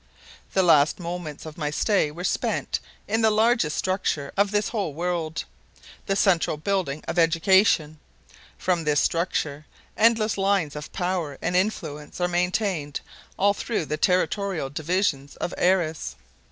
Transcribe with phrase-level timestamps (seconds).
[0.53, 4.95] The last moments of my stay were spent in the largest structure of this whole
[4.95, 5.43] world,
[6.07, 7.99] the central building of education.
[8.57, 12.99] From this structure endless lines of power and influence are maintained
[13.37, 16.15] all through the territorial divisions of Airess.